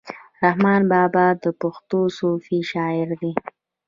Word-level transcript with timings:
رحمان 0.43 0.81
بابا 0.91 1.25
د 1.43 1.45
پښتو 1.61 1.99
صوفي 2.17 2.59
شاعر 2.71 3.09
دی. 3.21 3.31